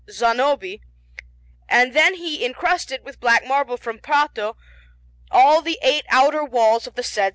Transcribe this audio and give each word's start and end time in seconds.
Zanobi; 0.09 0.81
and 1.69 1.93
then 1.93 2.15
he 2.15 2.43
incrusted 2.43 3.03
with 3.03 3.19
black 3.19 3.45
marble 3.45 3.77
from 3.77 3.99
Prato 3.99 4.57
all 5.29 5.61
the 5.61 5.77
eight 5.83 6.05
outer 6.09 6.43
walls 6.43 6.87
of 6.87 6.95
the 6.95 7.03
said 7.03 7.25
S. 7.27 7.29